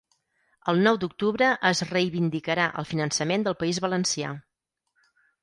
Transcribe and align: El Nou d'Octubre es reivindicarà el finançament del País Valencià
El 0.71 0.79
Nou 0.87 0.95
d'Octubre 1.03 1.49
es 1.71 1.81
reivindicarà 1.89 2.65
el 2.83 2.89
finançament 2.93 3.47
del 3.49 3.59
País 3.61 3.83
Valencià 3.87 4.35